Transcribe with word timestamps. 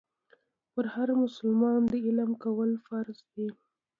پر 0.73 0.85
هر 0.95 1.09
مسلمان 1.23 1.79
د 1.91 1.93
علم 2.05 2.31
کول 2.43 2.71
فرض 2.85 3.17
دي. 3.33 3.47